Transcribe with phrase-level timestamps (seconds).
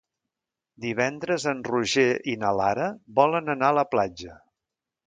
[0.85, 2.89] Divendres en Roger i na Lara
[3.21, 4.43] volen anar a la platja.